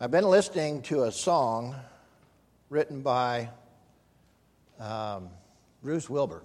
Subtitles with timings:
[0.00, 1.74] I've been listening to a song
[2.70, 3.48] written by
[4.78, 5.28] um,
[5.82, 6.44] Bruce Wilbur.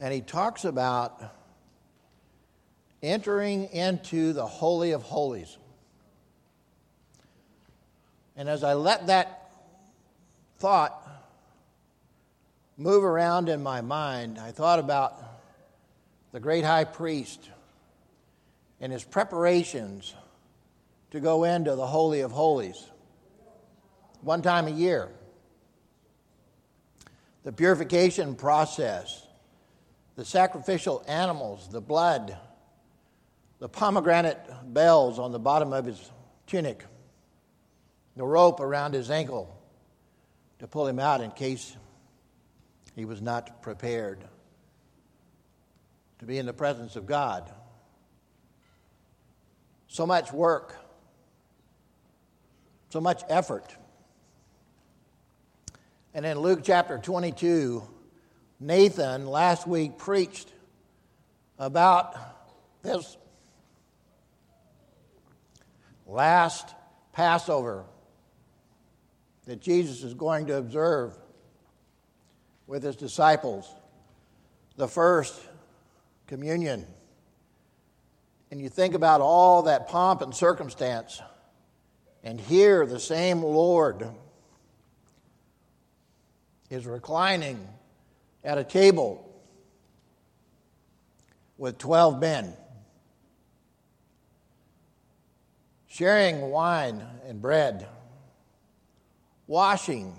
[0.00, 1.22] And he talks about
[3.02, 5.58] entering into the Holy of Holies.
[8.38, 9.50] And as I let that
[10.60, 11.06] thought
[12.78, 15.22] move around in my mind, I thought about
[16.32, 17.50] the great high priest
[18.80, 20.14] and his preparations
[21.14, 22.90] to go into the Holy of Holies
[24.22, 25.10] one time a year.
[27.44, 29.24] The purification process,
[30.16, 32.36] the sacrificial animals, the blood,
[33.60, 36.10] the pomegranate bells on the bottom of his
[36.48, 36.84] tunic,
[38.16, 39.56] the rope around his ankle
[40.58, 41.76] to pull him out in case
[42.96, 44.24] he was not prepared
[46.18, 47.48] to be in the presence of God.
[49.86, 50.74] So much work,
[52.94, 53.74] so much effort.
[56.14, 57.82] And in Luke chapter 22,
[58.60, 60.48] Nathan last week preached
[61.58, 62.14] about
[62.84, 63.16] this
[66.06, 66.72] last
[67.12, 67.84] Passover
[69.46, 71.18] that Jesus is going to observe
[72.68, 73.68] with his disciples,
[74.76, 75.34] the first
[76.28, 76.86] communion.
[78.52, 81.20] And you think about all that pomp and circumstance,
[82.24, 84.08] and here the same Lord
[86.70, 87.68] is reclining
[88.42, 89.30] at a table
[91.58, 92.54] with 12 men,
[95.86, 97.86] sharing wine and bread,
[99.46, 100.18] washing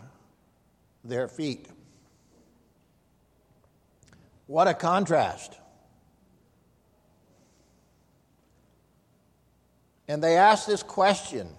[1.03, 1.67] their feet.
[4.45, 5.57] What a contrast.
[10.07, 11.49] And they ask this question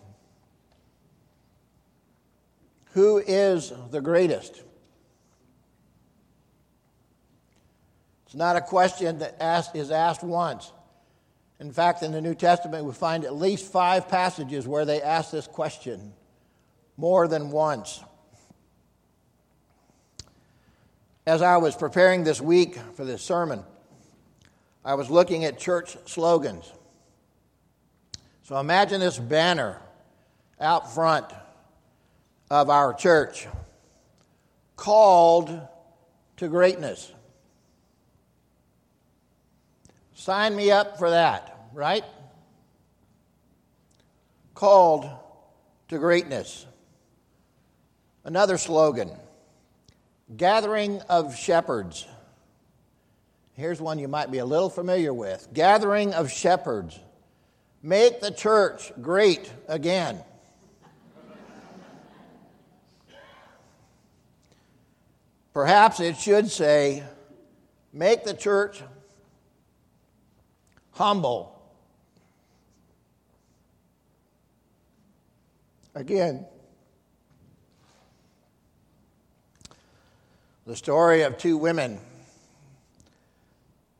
[2.96, 4.62] Who is the greatest?
[8.24, 9.36] It's not a question that
[9.74, 10.72] is asked once.
[11.60, 15.30] In fact, in the New Testament, we find at least five passages where they ask
[15.30, 16.14] this question
[16.96, 18.02] more than once.
[21.26, 23.62] As I was preparing this week for this sermon,
[24.86, 26.72] I was looking at church slogans.
[28.44, 29.82] So imagine this banner
[30.58, 31.26] out front
[32.50, 33.46] of our church
[34.76, 35.60] called
[36.36, 37.12] to greatness.
[40.14, 42.04] Sign me up for that, right?
[44.54, 45.08] Called
[45.88, 46.66] to greatness.
[48.24, 49.10] Another slogan
[50.36, 52.06] Gathering of Shepherds.
[53.52, 56.98] Here's one you might be a little familiar with Gathering of Shepherds.
[57.82, 60.20] Make the church great again.
[65.56, 67.02] Perhaps it should say,
[67.90, 68.82] Make the church
[70.90, 71.58] humble.
[75.94, 76.44] Again,
[80.66, 82.00] the story of two women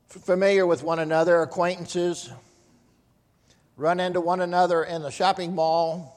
[0.08, 2.30] familiar with one another, acquaintances,
[3.78, 6.15] run into one another in the shopping mall.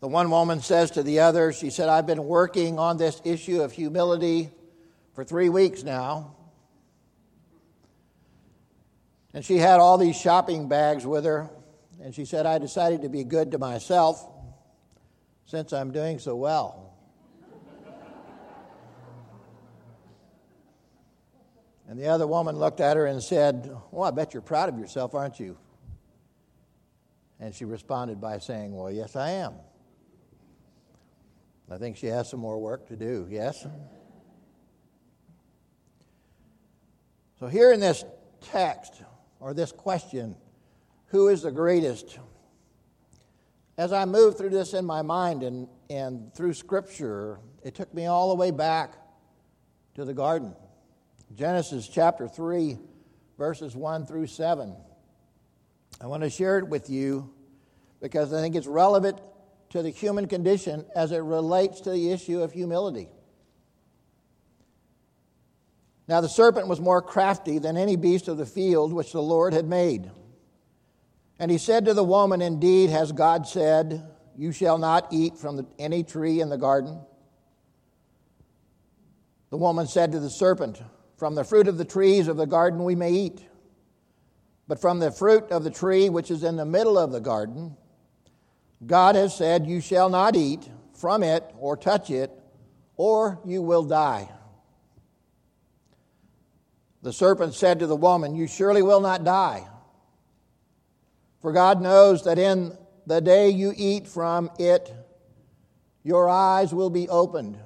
[0.00, 3.60] The one woman says to the other, She said, I've been working on this issue
[3.60, 4.50] of humility
[5.14, 6.34] for three weeks now.
[9.34, 11.50] And she had all these shopping bags with her.
[12.02, 14.26] And she said, I decided to be good to myself
[15.44, 16.86] since I'm doing so well.
[21.86, 24.78] And the other woman looked at her and said, Well, I bet you're proud of
[24.78, 25.58] yourself, aren't you?
[27.40, 29.54] And she responded by saying, Well, yes, I am.
[31.70, 33.64] I think she has some more work to do, yes?
[37.38, 38.04] So, here in this
[38.40, 38.94] text,
[39.38, 40.34] or this question,
[41.06, 42.18] who is the greatest?
[43.78, 48.06] As I moved through this in my mind and, and through Scripture, it took me
[48.06, 48.94] all the way back
[49.94, 50.54] to the garden.
[51.34, 52.78] Genesis chapter 3,
[53.38, 54.76] verses 1 through 7.
[56.00, 57.32] I want to share it with you
[58.02, 59.20] because I think it's relevant
[59.70, 63.08] to the human condition as it relates to the issue of humility.
[66.08, 69.52] Now the serpent was more crafty than any beast of the field which the Lord
[69.52, 70.10] had made.
[71.38, 74.04] And he said to the woman, Indeed, has God said,
[74.36, 77.00] You shall not eat from the, any tree in the garden?
[79.50, 80.82] The woman said to the serpent,
[81.16, 83.44] from the fruit of the trees of the garden we may eat.
[84.66, 87.76] But from the fruit of the tree which is in the middle of the garden,
[88.84, 92.30] God has said, You shall not eat from it or touch it,
[92.96, 94.30] or you will die.
[97.02, 99.66] The serpent said to the woman, You surely will not die.
[101.40, 104.92] For God knows that in the day you eat from it,
[106.02, 107.58] your eyes will be opened.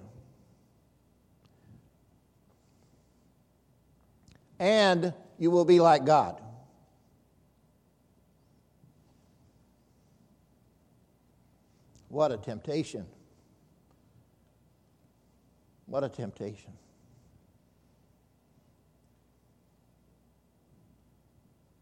[4.59, 6.41] And you will be like God.
[12.15, 13.07] What a temptation.
[15.87, 16.71] What a temptation.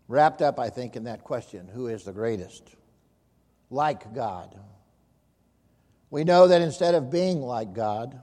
[0.09, 2.63] Wrapped up, I think, in that question who is the greatest?
[3.69, 4.59] Like God.
[6.09, 8.19] We know that instead of being like God,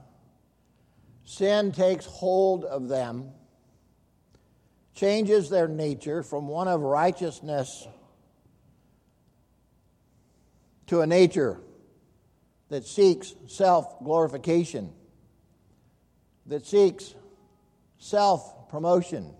[1.22, 3.30] sin takes hold of them,
[4.96, 7.86] changes their nature from one of righteousness
[10.88, 11.60] to a nature
[12.70, 14.92] that seeks self glorification,
[16.46, 17.14] that seeks
[17.98, 19.34] self promotion,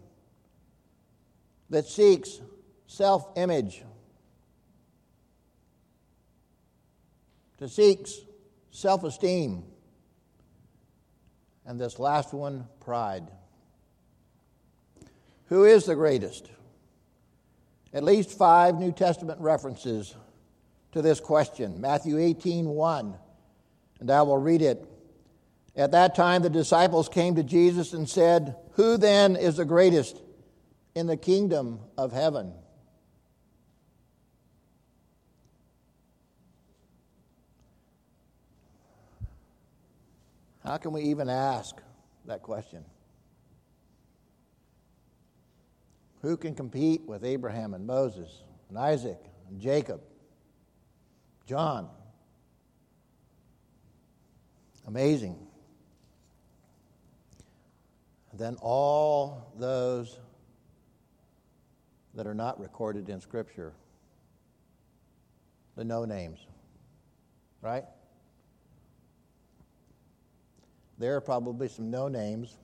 [1.71, 2.41] that seeks
[2.87, 3.83] self image,
[7.59, 8.19] to seeks
[8.73, 9.63] self esteem,
[11.65, 13.31] and this last one, pride.
[15.47, 16.49] Who is the greatest?
[17.93, 20.15] At least five New Testament references
[20.93, 21.81] to this question.
[21.81, 23.15] Matthew 18 1,
[24.01, 24.87] and I will read it.
[25.77, 30.21] At that time, the disciples came to Jesus and said, Who then is the greatest
[30.95, 32.53] in the kingdom of heaven?
[40.65, 41.77] How can we even ask
[42.27, 42.85] that question?
[46.23, 50.01] Who can compete with Abraham and Moses and Isaac and Jacob,
[51.51, 51.89] John?
[54.87, 55.37] Amazing.
[58.33, 60.17] Then all those
[62.15, 63.73] that are not recorded in Scripture,
[65.75, 66.39] the no names,
[67.63, 67.83] right?
[70.99, 72.59] there are probably some no names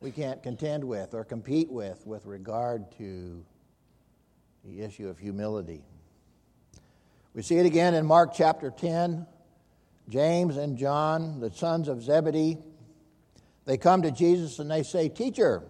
[0.00, 3.44] we can't contend with or compete with with regard to
[4.64, 5.82] the issue of humility.
[7.34, 9.26] We see it again in Mark chapter 10.
[10.08, 12.58] James and John, the sons of Zebedee,
[13.64, 15.62] they come to Jesus and they say, Teacher,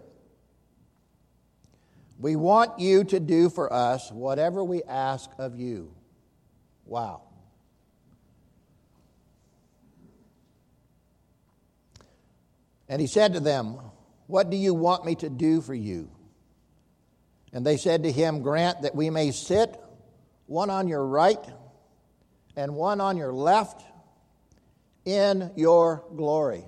[2.19, 5.95] we want you to do for us whatever we ask of you.
[6.87, 7.23] Wow.
[12.89, 13.79] And he said to them,
[14.27, 16.11] What do you want me to do for you?
[17.53, 19.82] And they said to him, Grant that we may sit
[20.47, 21.45] one on your right
[22.57, 23.83] and one on your left
[25.05, 26.65] in your glory.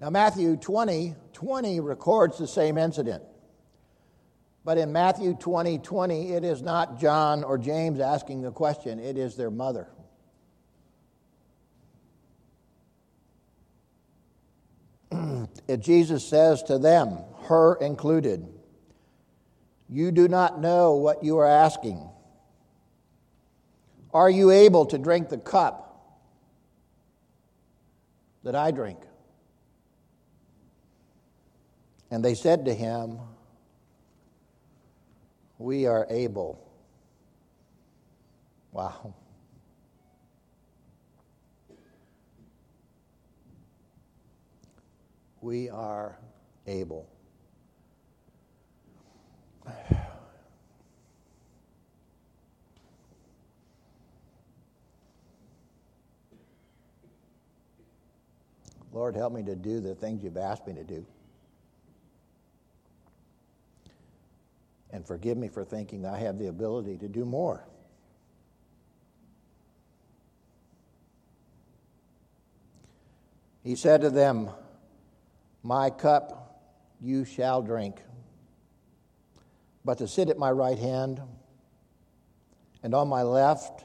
[0.00, 3.22] Now, Matthew 20 20 records the same incident.
[4.64, 9.18] But in Matthew 20 20, it is not John or James asking the question, it
[9.18, 9.88] is their mother.
[15.80, 18.48] Jesus says to them, her included,
[19.88, 22.08] You do not know what you are asking.
[24.12, 26.20] Are you able to drink the cup
[28.42, 28.98] that I drink?
[32.10, 33.18] And they said to him,
[35.58, 36.60] We are able.
[38.72, 39.14] Wow.
[45.44, 46.16] we are
[46.66, 47.06] able.
[58.94, 61.04] Lord, help me to do the things you've asked me to do.
[64.92, 67.66] And forgive me for thinking I have the ability to do more.
[73.64, 74.48] He said to them,
[75.64, 76.62] my cup
[77.00, 78.00] you shall drink.
[79.84, 81.20] But to sit at my right hand
[82.84, 83.84] and on my left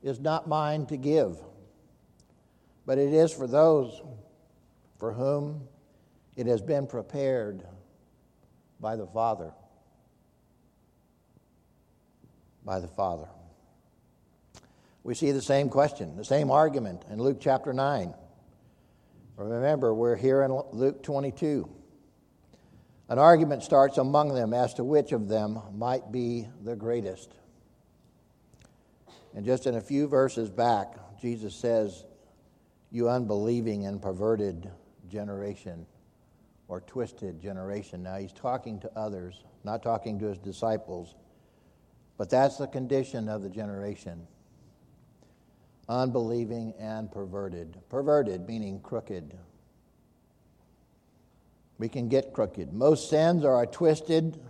[0.00, 1.38] is not mine to give,
[2.86, 4.00] but it is for those
[4.98, 5.68] for whom
[6.36, 7.64] it has been prepared
[8.80, 9.52] by the Father.
[12.64, 13.28] By the Father.
[15.04, 18.14] We see the same question, the same argument in Luke chapter 9.
[19.36, 21.68] Remember, we're here in Luke 22.
[23.08, 27.34] An argument starts among them as to which of them might be the greatest.
[29.34, 32.04] And just in a few verses back, Jesus says,
[32.92, 34.70] You unbelieving and perverted
[35.08, 35.86] generation,
[36.68, 38.04] or twisted generation.
[38.04, 41.16] Now, he's talking to others, not talking to his disciples,
[42.16, 44.28] but that's the condition of the generation
[45.88, 47.78] unbelieving and perverted.
[47.88, 49.36] Perverted meaning crooked.
[51.78, 52.72] We can get crooked.
[52.72, 54.40] Most sins are a twisted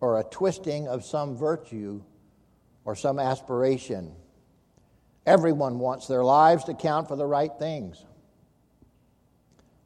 [0.00, 2.02] or a twisting of some virtue
[2.84, 4.14] or some aspiration.
[5.26, 8.04] Everyone wants their lives to count for the right things,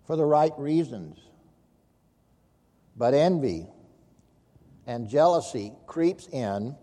[0.06, 1.18] for the right reasons.
[2.96, 3.66] But envy
[4.86, 6.76] and jealousy creeps in.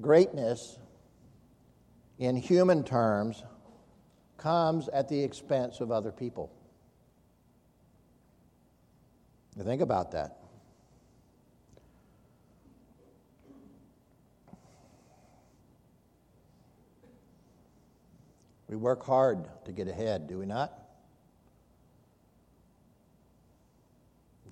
[0.00, 0.78] Greatness,
[2.18, 3.44] in human terms,
[4.36, 6.50] comes at the expense of other people.
[9.56, 10.43] think about that.
[18.74, 20.76] We work hard to get ahead, do we not?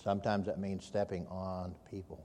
[0.01, 2.25] Sometimes that means stepping on people.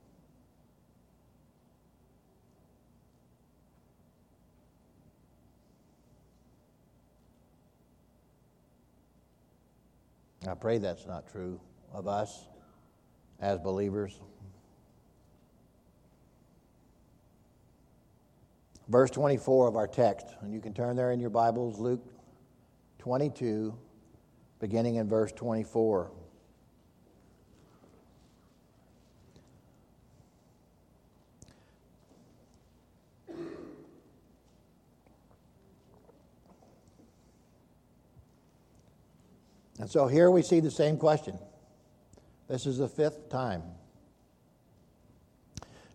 [10.48, 11.60] I pray that's not true
[11.92, 12.48] of us
[13.40, 14.22] as believers.
[18.88, 22.02] Verse 24 of our text, and you can turn there in your Bibles, Luke
[23.00, 23.78] 22,
[24.60, 26.10] beginning in verse 24.
[39.80, 41.38] And so here we see the same question.
[42.48, 43.64] This is the fifth time.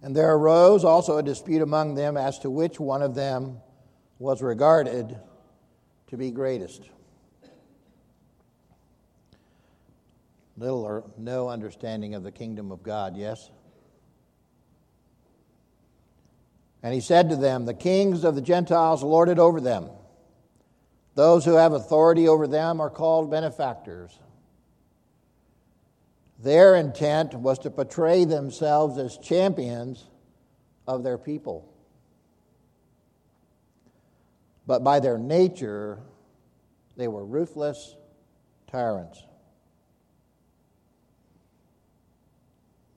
[0.02, 3.58] And there arose also a dispute among them as to which one of them
[4.18, 5.16] was regarded
[6.08, 6.82] to be greatest.
[10.56, 13.50] Little or no understanding of the kingdom of God, yes?
[16.82, 19.88] And he said to them, The kings of the Gentiles lord it over them.
[21.14, 24.18] Those who have authority over them are called benefactors.
[26.42, 30.08] Their intent was to portray themselves as champions
[30.88, 31.72] of their people.
[34.66, 36.00] But by their nature,
[36.96, 37.96] they were ruthless
[38.66, 39.22] tyrants.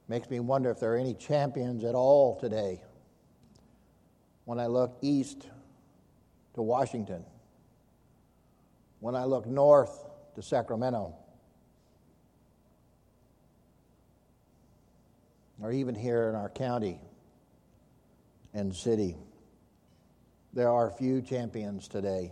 [0.07, 2.81] Makes me wonder if there are any champions at all today.
[4.45, 5.49] When I look east
[6.55, 7.23] to Washington,
[9.01, 11.15] when I look north to Sacramento,
[15.61, 16.99] or even here in our county
[18.53, 19.15] and city.
[20.53, 22.31] There are few champions today.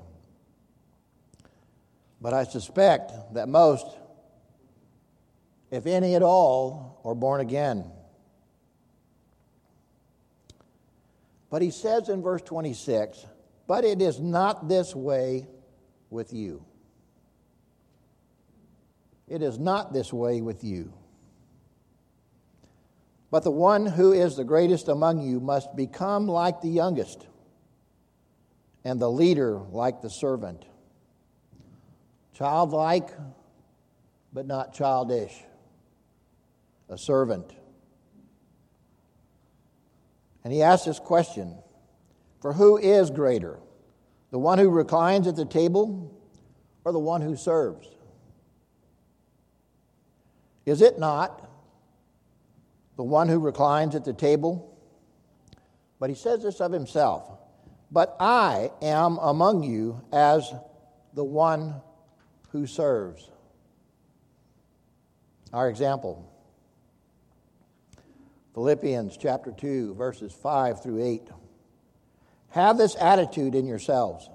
[2.22, 3.86] But I suspect that most,
[5.72, 7.84] if any at all, are born again.
[11.50, 13.28] But he says in verse 26
[13.68, 15.48] But it is not this way
[16.10, 16.66] with you.
[19.28, 20.94] It is not this way with you.
[23.34, 27.26] But the one who is the greatest among you must become like the youngest,
[28.84, 30.64] and the leader like the servant.
[32.36, 33.10] Childlike,
[34.34, 35.34] but not childish.
[36.90, 37.52] A servant.
[40.44, 41.58] And he asks this question
[42.40, 43.58] For who is greater?
[44.30, 46.16] The one who reclines at the table
[46.86, 47.88] or the one who serves?
[50.68, 51.50] Is it not?
[52.96, 54.78] The one who reclines at the table.
[56.00, 57.30] But he says this of himself
[57.92, 60.54] But I am among you as
[61.14, 61.76] the one
[62.50, 63.30] who serves.
[65.52, 66.30] Our example
[68.54, 71.28] Philippians chapter 2, verses 5 through 8.
[72.50, 74.30] Have this attitude in yourselves.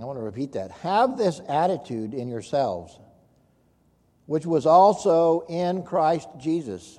[0.00, 0.70] I want to repeat that.
[0.70, 2.98] Have this attitude in yourselves
[4.28, 6.98] which was also in Christ Jesus,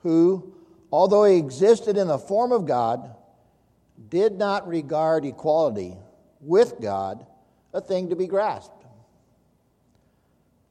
[0.00, 0.52] who,
[0.90, 3.14] although he existed in the form of God,
[4.08, 5.96] did not regard equality
[6.40, 7.24] with God
[7.72, 8.84] a thing to be grasped,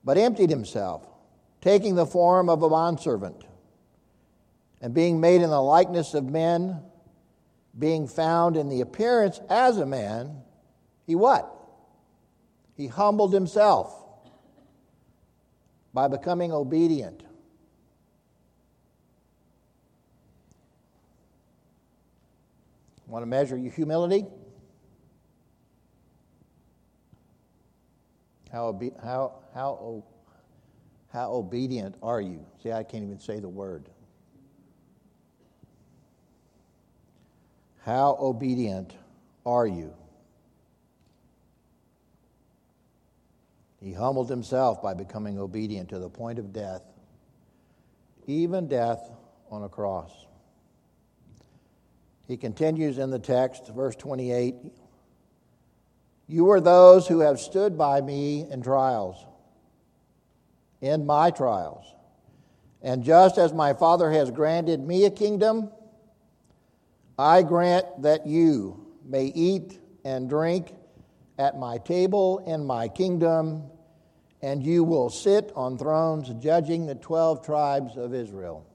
[0.03, 1.07] but emptied himself,
[1.61, 3.45] taking the form of a bondservant,
[4.81, 6.81] and being made in the likeness of men,
[7.79, 10.35] being found in the appearance as a man,
[11.07, 11.49] he what?
[12.75, 14.02] He humbled himself
[15.93, 17.23] by becoming obedient.
[23.07, 24.25] Want to measure your humility?
[28.51, 30.03] How, how, how,
[31.11, 32.45] how obedient are you?
[32.61, 33.89] See, I can't even say the word.
[37.81, 38.95] How obedient
[39.45, 39.93] are you?
[43.83, 46.83] He humbled himself by becoming obedient to the point of death,
[48.27, 49.11] even death
[49.51, 50.25] on a cross.
[52.25, 54.55] He continues in the text, verse 28
[56.29, 59.17] You are those who have stood by me in trials,
[60.79, 61.85] in my trials.
[62.81, 65.69] And just as my Father has granted me a kingdom,
[67.19, 70.73] I grant that you may eat and drink
[71.37, 73.63] at my table in my kingdom,
[74.43, 78.67] and you will sit on thrones judging the 12 tribes of Israel.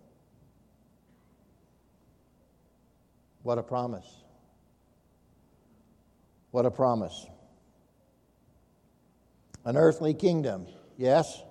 [3.43, 4.07] What a promise!
[6.53, 7.27] What a promise.
[9.67, 11.43] An earthly kingdom, yes,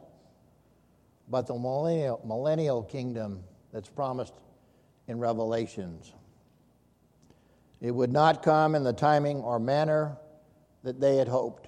[1.30, 4.34] but the millennial, millennial kingdom that's promised
[5.08, 6.12] in Revelations.
[7.82, 10.18] It would not come in the timing or manner
[10.82, 11.67] that they had hoped.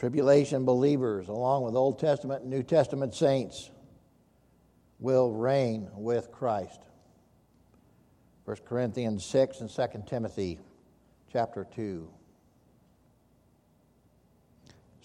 [0.00, 3.70] Tribulation believers, along with Old Testament and New Testament saints,
[4.98, 6.80] will reign with Christ.
[8.46, 10.58] 1 Corinthians 6 and 2 Timothy
[11.30, 12.08] chapter 2.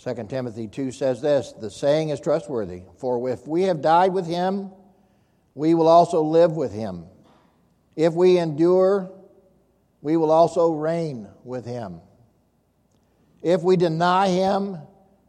[0.02, 4.26] 2 Timothy 2 says this The saying is trustworthy, for if we have died with
[4.26, 4.72] him,
[5.56, 7.04] we will also live with him.
[7.98, 9.12] If we endure,
[10.02, 12.00] we will also reign with him.
[13.46, 14.80] If we deny him,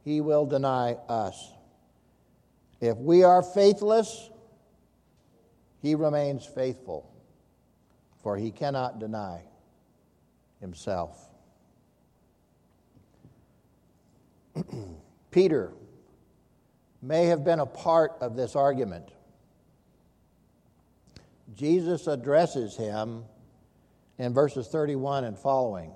[0.03, 1.53] he will deny us.
[2.81, 4.31] If we are faithless,
[5.83, 7.13] he remains faithful,
[8.23, 9.43] for he cannot deny
[10.63, 11.29] himself.
[15.31, 15.75] Peter
[17.03, 19.11] may have been a part of this argument.
[21.55, 23.27] Jesus addresses him
[24.17, 25.93] in verses 31 and following.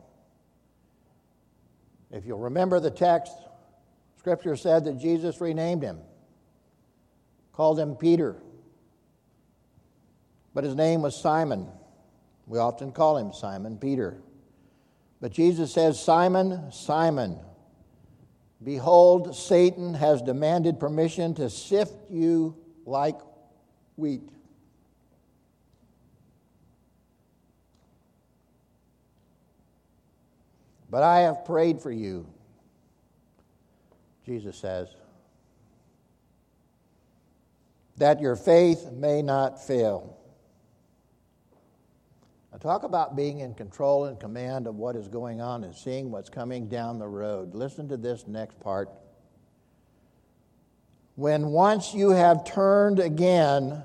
[2.10, 3.32] If you'll remember the text,
[4.18, 5.98] Scripture said that Jesus renamed him,
[7.52, 8.36] called him Peter,
[10.52, 11.68] but his name was Simon.
[12.46, 14.20] We often call him Simon Peter.
[15.20, 17.38] But Jesus says, Simon, Simon,
[18.62, 23.18] Behold, Satan has demanded permission to sift you like
[23.96, 24.28] wheat.
[30.90, 32.26] But I have prayed for you,
[34.26, 34.88] Jesus says,
[37.98, 40.16] that your faith may not fail.
[42.50, 46.10] Now, talk about being in control and command of what is going on and seeing
[46.10, 47.54] what's coming down the road.
[47.54, 48.90] Listen to this next part.
[51.14, 53.84] When once you have turned again,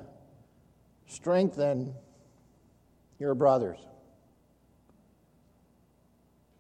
[1.06, 1.94] strengthen
[3.20, 3.78] your brothers.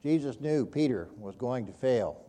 [0.05, 2.23] Jesus knew Peter was going to fail.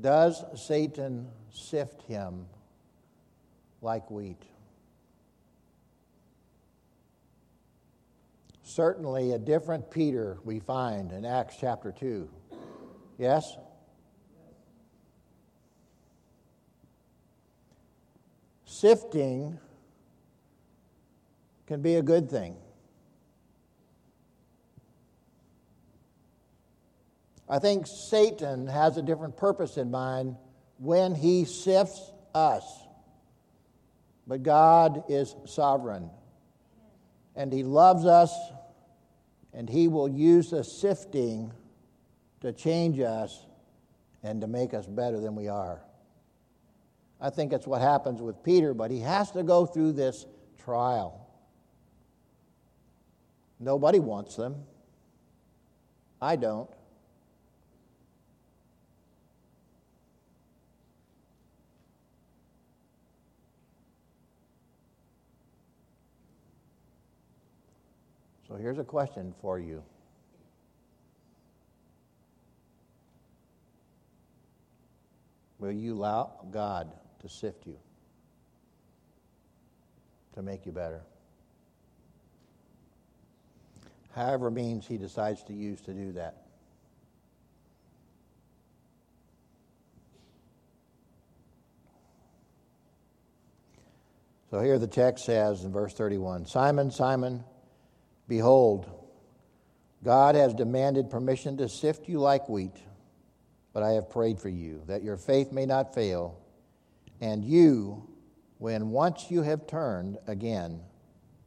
[0.00, 2.46] Does Satan sift him
[3.82, 4.42] like wheat?
[8.62, 12.30] Certainly a different Peter we find in Acts chapter 2.
[13.18, 13.58] Yes?
[18.64, 19.58] Sifting
[21.66, 22.56] can be a good thing.
[27.48, 30.36] I think Satan has a different purpose in mind
[30.78, 32.64] when he sifts us.
[34.26, 36.10] But God is sovereign.
[37.34, 38.32] And he loves us
[39.52, 41.52] and He will use the sifting
[42.40, 43.46] to change us
[44.22, 45.80] and to make us better than we are.
[47.20, 50.26] I think that's what happens with Peter, but he has to go through this
[50.62, 51.26] trial.
[53.58, 54.54] Nobody wants them.
[56.22, 56.70] I don't.
[68.48, 69.82] So here's a question for you.
[75.58, 77.76] Will you allow God to sift you,
[80.34, 81.02] to make you better?
[84.18, 86.42] however means he decides to use to do that.
[94.50, 97.44] So here the text says in verse 31 Simon, Simon,
[98.28, 98.86] behold,
[100.04, 102.76] God has demanded permission to sift you like wheat,
[103.72, 106.38] but I have prayed for you, that your faith may not fail,
[107.20, 108.08] and you,
[108.58, 110.80] when once you have turned again,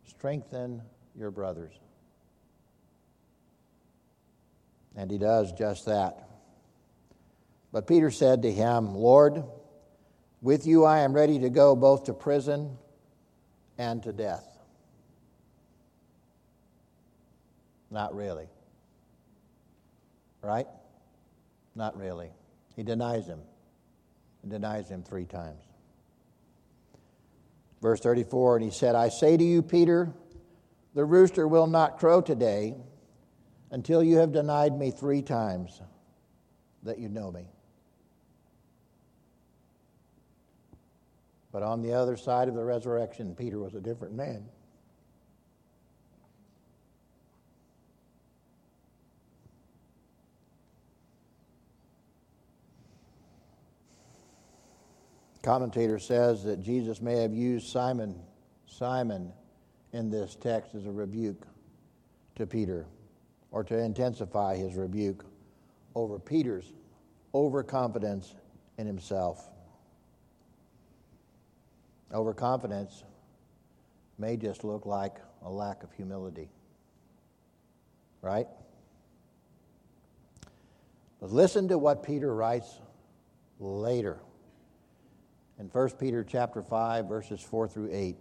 [0.06, 0.82] strengthen
[1.15, 1.74] your brothers.
[4.96, 6.28] And he does just that.
[7.72, 9.44] But Peter said to him, Lord,
[10.41, 12.78] with you I am ready to go both to prison
[13.78, 14.51] and to death.
[17.92, 18.48] Not really.
[20.42, 20.68] Right?
[21.76, 22.32] Not really.
[22.76, 23.42] He denies him.
[24.42, 25.62] He denies him three times.
[27.82, 30.12] Verse 34 And he said, I say to you, Peter,
[30.96, 32.76] the rooster will not crow today
[33.72, 35.82] until you have denied me three times
[36.84, 37.46] that you know me.
[41.52, 44.46] But on the other side of the resurrection, Peter was a different man.
[55.44, 58.16] Commentator says that Jesus may have used Simon,
[58.68, 59.32] Simon
[59.94, 61.48] in this text as a rebuke
[62.36, 62.86] to Peter
[63.50, 65.26] or to intensify his rebuke
[65.96, 66.74] over Peter's
[67.34, 68.36] overconfidence
[68.78, 69.50] in himself.
[72.14, 73.04] Overconfidence
[74.18, 76.50] may just look like a lack of humility.
[78.22, 78.48] Right?
[81.20, 82.80] But listen to what Peter writes
[83.60, 84.20] later
[85.62, 88.19] in 1 Peter chapter 5 verses 4 through 8.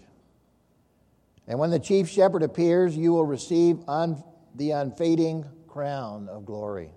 [1.48, 4.22] And when the chief shepherd appears, you will receive un-
[4.54, 6.92] the unfading crown of glory.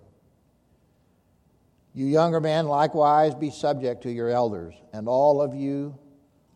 [1.96, 5.98] You younger men likewise be subject to your elders, and all of you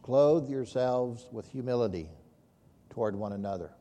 [0.08, 2.08] Clothe yourselves with humility
[2.90, 3.72] toward one another.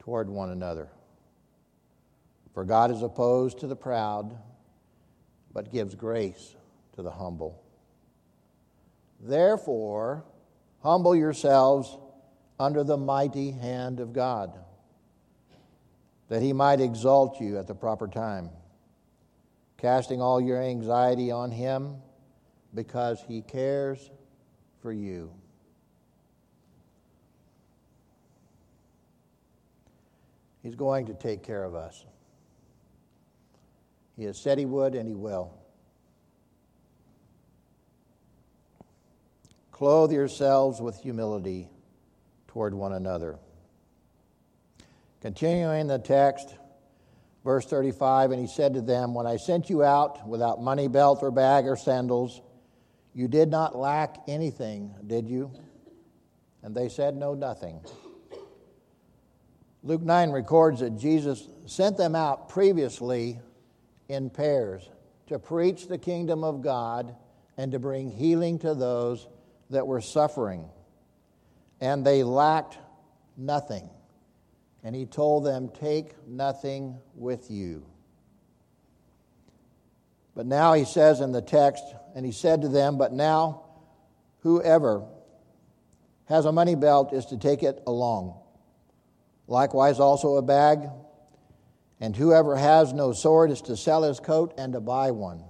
[0.00, 0.90] Toward one another.
[2.52, 4.38] For God is opposed to the proud,
[5.54, 6.56] but gives grace
[6.92, 7.63] to the humble.
[9.24, 10.22] Therefore,
[10.82, 11.96] humble yourselves
[12.60, 14.58] under the mighty hand of God,
[16.28, 18.50] that he might exalt you at the proper time,
[19.78, 21.96] casting all your anxiety on him
[22.74, 24.10] because he cares
[24.82, 25.32] for you.
[30.62, 32.04] He's going to take care of us.
[34.18, 35.63] He has said he would, and he will.
[39.74, 41.68] Clothe yourselves with humility
[42.46, 43.40] toward one another.
[45.20, 46.54] Continuing the text,
[47.42, 51.18] verse 35 And he said to them, When I sent you out without money belt
[51.22, 52.40] or bag or sandals,
[53.14, 55.50] you did not lack anything, did you?
[56.62, 57.80] And they said, No, nothing.
[59.82, 63.40] Luke 9 records that Jesus sent them out previously
[64.08, 64.88] in pairs
[65.26, 67.16] to preach the kingdom of God
[67.56, 69.26] and to bring healing to those
[69.74, 70.68] that were suffering.
[71.80, 72.78] And they lacked
[73.36, 73.88] nothing.
[74.82, 77.86] And he told them, Take nothing with you.
[80.34, 81.84] But now he says in the text,
[82.14, 83.62] and he said to them, But now
[84.40, 85.04] whoever
[86.26, 88.38] has a money belt is to take it along.
[89.46, 90.88] Likewise, also a bag.
[92.00, 95.44] And whoever has no sword is to sell his coat and to buy one.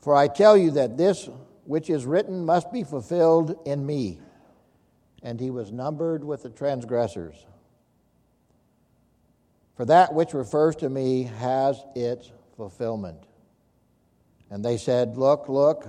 [0.00, 1.28] For I tell you that this
[1.68, 4.18] which is written must be fulfilled in me.
[5.22, 7.44] And he was numbered with the transgressors.
[9.76, 13.18] For that which refers to me has its fulfillment.
[14.48, 15.86] And they said, Look, look,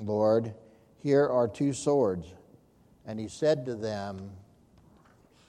[0.00, 0.54] Lord,
[1.02, 2.32] here are two swords.
[3.04, 4.30] And he said to them,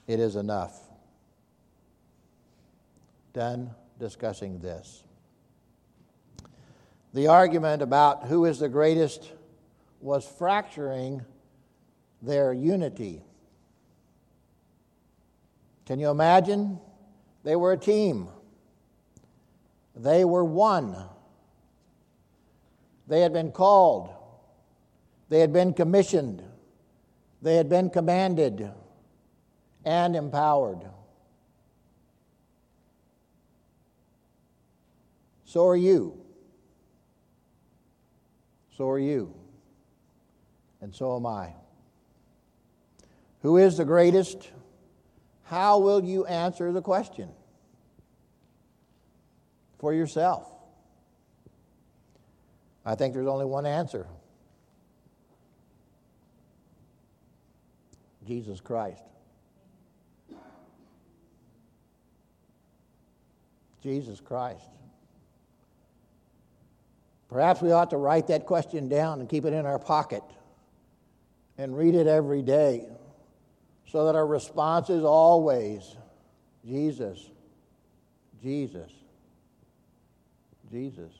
[0.08, 0.76] It is enough.
[3.32, 5.04] Done discussing this.
[7.12, 9.30] The argument about who is the greatest
[10.04, 11.24] was fracturing
[12.20, 13.22] their unity.
[15.86, 16.78] Can you imagine?
[17.42, 18.28] They were a team.
[19.96, 20.94] They were one.
[23.08, 24.14] They had been called.
[25.30, 26.42] They had been commissioned.
[27.40, 28.70] They had been commanded
[29.86, 30.82] and empowered.
[35.46, 36.20] So are you.
[38.76, 39.34] So are you.
[40.84, 41.54] And so am I.
[43.40, 44.50] Who is the greatest?
[45.44, 47.30] How will you answer the question?
[49.78, 50.46] For yourself.
[52.84, 54.06] I think there's only one answer
[58.26, 59.02] Jesus Christ.
[63.82, 64.68] Jesus Christ.
[67.30, 70.22] Perhaps we ought to write that question down and keep it in our pocket
[71.58, 72.84] and read it every day
[73.86, 75.96] so that our response is always
[76.66, 77.30] Jesus,
[78.42, 78.90] Jesus,
[80.70, 81.12] Jesus.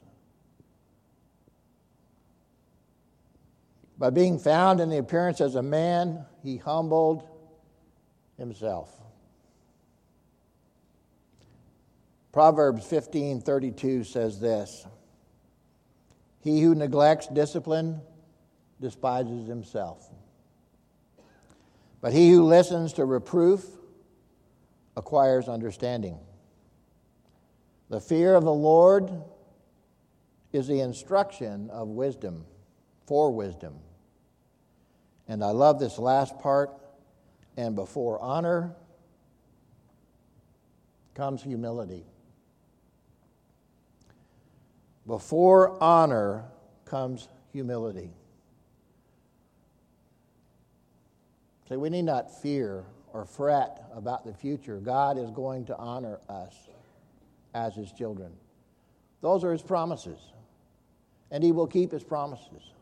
[3.96, 7.28] By being found in the appearance as a man, he humbled
[8.36, 8.90] himself.
[12.32, 14.84] Proverbs 15:32 says this:
[16.40, 18.00] He who neglects discipline
[18.80, 20.10] despises himself.
[22.04, 23.64] But he who listens to reproof
[24.94, 26.18] acquires understanding.
[27.88, 29.10] The fear of the Lord
[30.52, 32.44] is the instruction of wisdom,
[33.06, 33.76] for wisdom.
[35.28, 36.72] And I love this last part.
[37.56, 38.76] And before honor
[41.14, 42.04] comes humility.
[45.06, 46.44] Before honor
[46.84, 48.10] comes humility.
[51.68, 54.78] Say, we need not fear or fret about the future.
[54.78, 56.54] God is going to honor us
[57.54, 58.32] as His children.
[59.22, 60.18] Those are His promises,
[61.30, 62.72] and He will keep His promises.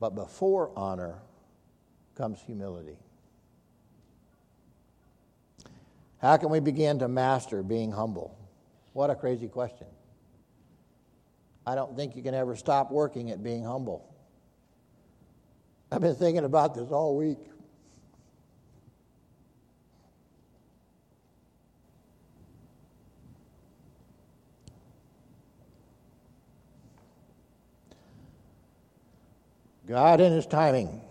[0.00, 1.18] But before honor
[2.16, 2.96] comes humility.
[6.18, 8.36] How can we begin to master being humble?
[8.94, 9.86] What a crazy question.
[11.66, 14.08] I don't think you can ever stop working at being humble.
[15.90, 17.38] I've been thinking about this all week.
[29.86, 31.02] God in His timing.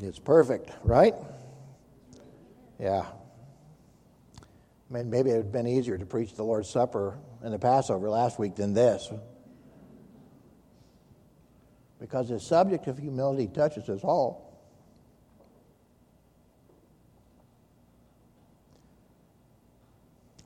[0.00, 1.14] It's perfect, right?
[2.78, 3.06] Yeah.
[4.90, 7.58] I mean, maybe it would have been easier to preach the Lord's Supper and the
[7.58, 9.10] Passover last week than this.
[12.00, 14.48] Because the subject of humility touches us all.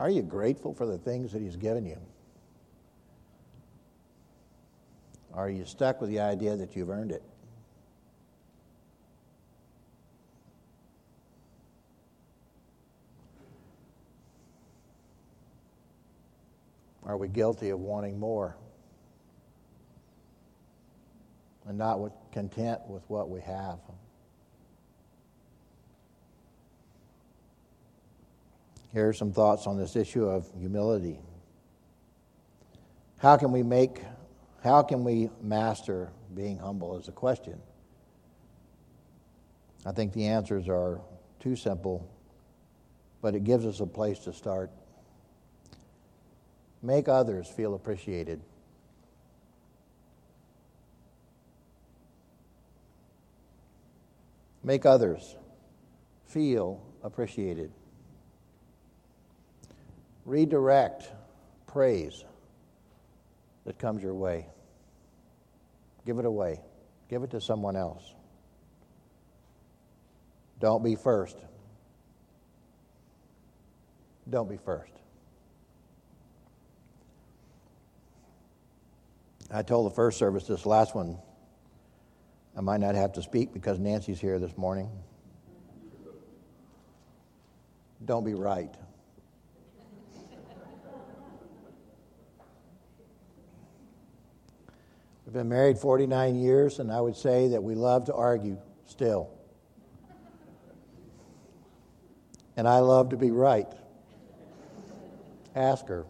[0.00, 1.98] Are you grateful for the things that He's given you?
[5.32, 7.22] Are you stuck with the idea that you've earned it?
[17.04, 18.56] Are we guilty of wanting more
[21.66, 21.98] and not
[22.32, 23.78] content with what we have?
[28.92, 31.18] Here are some thoughts on this issue of humility.
[33.18, 34.02] How can we make,
[34.62, 37.60] how can we master being humble is a question.
[39.84, 41.00] I think the answers are
[41.40, 42.08] too simple,
[43.20, 44.70] but it gives us a place to start.
[46.82, 48.40] Make others feel appreciated.
[54.64, 55.36] Make others
[56.26, 57.72] feel appreciated.
[60.24, 61.10] Redirect
[61.66, 62.24] praise
[63.64, 64.46] that comes your way.
[66.04, 66.60] Give it away,
[67.08, 68.02] give it to someone else.
[70.60, 71.36] Don't be first.
[74.28, 75.01] Don't be first.
[79.54, 81.18] I told the first service this last one,
[82.56, 84.90] I might not have to speak because Nancy's here this morning.
[88.04, 88.74] Don't be right.
[95.26, 99.30] We've been married 49 years, and I would say that we love to argue still.
[102.56, 103.68] And I love to be right.
[105.54, 106.06] Ask her.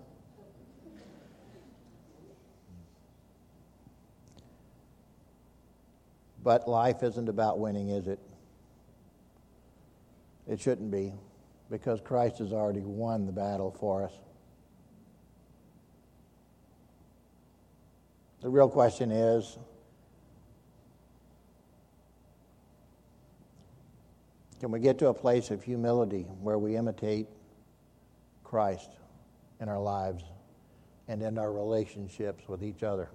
[6.43, 8.19] But life isn't about winning, is it?
[10.49, 11.13] It shouldn't be,
[11.71, 14.13] because Christ has already won the battle for us.
[18.41, 19.57] The real question is
[24.59, 27.29] can we get to a place of humility where we imitate
[28.43, 28.91] Christ
[29.61, 30.25] in our lives
[31.07, 33.09] and in our relationships with each other?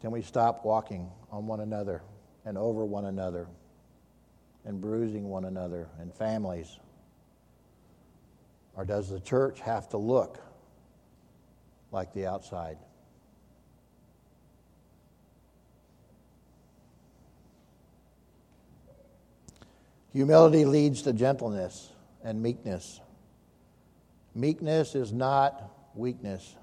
[0.00, 2.02] Can we stop walking on one another
[2.44, 3.48] and over one another
[4.64, 6.78] and bruising one another and families?
[8.76, 10.38] Or does the church have to look
[11.90, 12.78] like the outside?
[20.12, 23.00] Humility leads to gentleness and meekness.
[24.34, 26.54] Meekness is not weakness,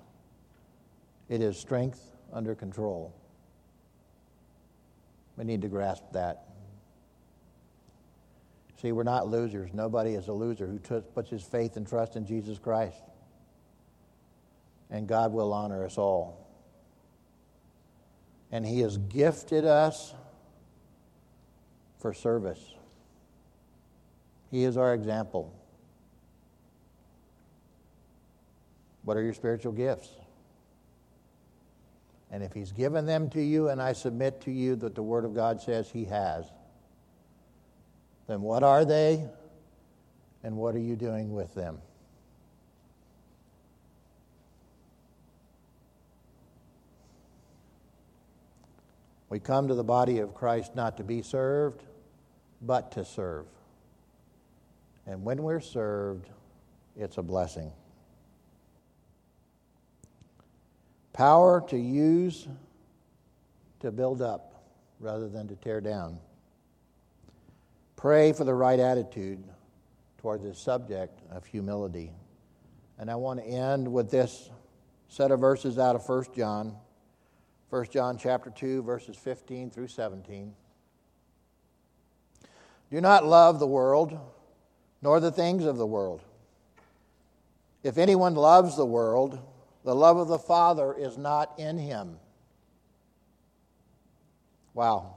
[1.28, 3.14] it is strength under control.
[5.38, 6.46] We need to grasp that.
[8.82, 9.74] See, we're not losers.
[9.74, 13.02] Nobody is a loser who puts his faith and trust in Jesus Christ.
[14.90, 16.46] And God will honor us all.
[18.52, 20.14] And He has gifted us
[22.00, 22.64] for service.
[24.52, 25.54] He is our example.
[29.04, 30.10] What are your spiritual gifts?
[32.36, 35.24] And if He's given them to you, and I submit to you that the Word
[35.24, 36.46] of God says He has,
[38.28, 39.26] then what are they
[40.44, 41.78] and what are you doing with them?
[49.30, 51.84] We come to the body of Christ not to be served,
[52.62, 53.46] but to serve.
[55.08, 56.30] And when we're served,
[56.98, 57.72] it's a blessing.
[61.16, 62.46] Power to use
[63.80, 64.66] to build up
[65.00, 66.20] rather than to tear down.
[67.96, 69.42] Pray for the right attitude
[70.18, 72.12] toward the subject of humility.
[73.00, 74.50] And I want to end with this
[75.08, 76.76] set of verses out of 1 John.
[77.70, 80.54] 1 John chapter 2 verses 15 through 17.
[82.92, 84.20] Do not love the world
[85.02, 86.24] nor the things of the world.
[87.84, 89.40] If anyone loves the world,
[89.86, 92.18] the love of the Father is not in him.
[94.74, 95.16] Wow.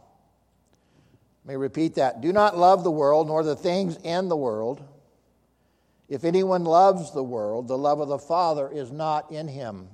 [1.44, 2.20] Let me repeat that.
[2.20, 4.86] Do not love the world nor the things in the world.
[6.10, 9.88] If anyone loves the world, the love of the Father is not in him.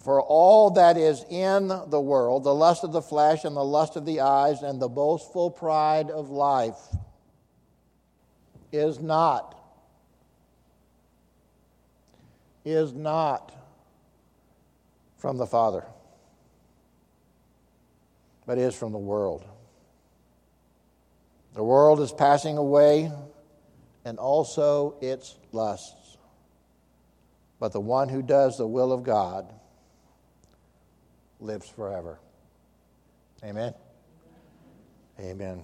[0.00, 3.94] For all that is in the world, the lust of the flesh and the lust
[3.96, 6.78] of the eyes and the boastful pride of life,
[8.72, 9.59] is not,
[12.64, 13.52] is not
[15.18, 15.84] from the Father,
[18.46, 19.44] but is from the world.
[21.54, 23.10] The world is passing away
[24.04, 26.16] and also its lusts.
[27.58, 29.52] But the one who does the will of God,
[31.40, 32.18] lives forever.
[33.44, 33.74] Amen?
[35.18, 35.62] Amen.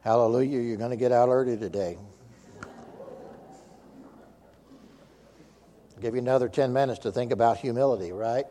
[0.00, 0.60] Hallelujah.
[0.60, 1.96] You're going to get out early today.
[5.94, 8.46] I'll give you another 10 minutes to think about humility, right?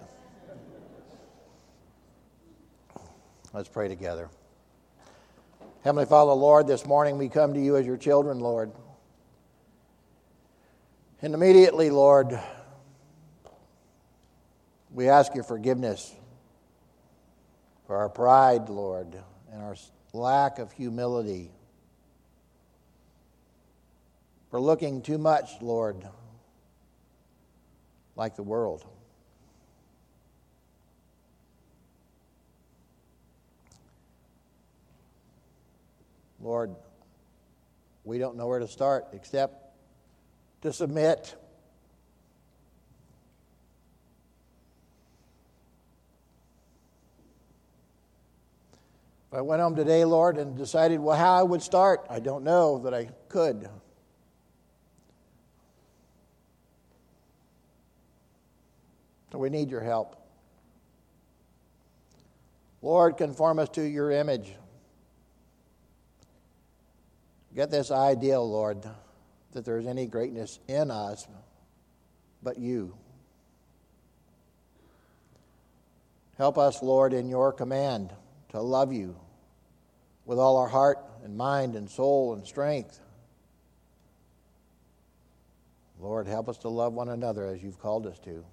[3.53, 4.29] Let's pray together.
[5.83, 8.71] Heavenly Father, Lord, this morning we come to you as your children, Lord.
[11.21, 12.39] And immediately, Lord,
[14.91, 16.13] we ask your forgiveness
[17.87, 19.75] for our pride, Lord, and our
[20.13, 21.51] lack of humility.
[24.49, 26.07] For looking too much, Lord,
[28.15, 28.85] like the world.
[36.41, 36.75] Lord,
[38.03, 39.73] we don't know where to start except
[40.61, 41.35] to submit
[49.33, 52.43] If I went home today, Lord, and decided, well, how I would start, I don't
[52.43, 53.67] know that I could.
[59.37, 60.15] We need your help.
[62.81, 64.53] Lord, conform us to your image.
[67.55, 68.83] Get this ideal, Lord,
[69.53, 71.27] that there's any greatness in us
[72.41, 72.95] but you.
[76.37, 78.11] Help us, Lord, in your command
[78.49, 79.15] to love you
[80.25, 82.99] with all our heart and mind and soul and strength.
[85.99, 88.43] Lord, help us to love one another as you've called us to.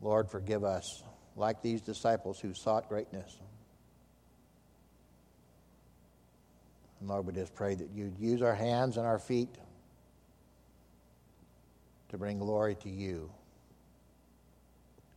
[0.00, 1.02] Lord, forgive us,
[1.36, 3.38] like these disciples who sought greatness.
[7.00, 9.54] And Lord, we just pray that you'd use our hands and our feet
[12.10, 13.30] to bring glory to you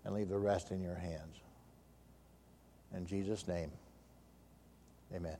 [0.05, 1.37] and leave the rest in your hands.
[2.95, 3.71] In Jesus' name,
[5.13, 5.37] amen.